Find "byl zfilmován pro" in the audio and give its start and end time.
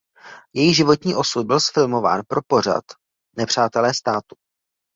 1.47-2.41